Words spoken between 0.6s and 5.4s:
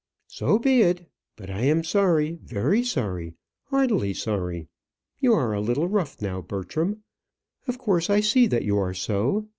it. But I am sorry, very sorry; heartily sorry. You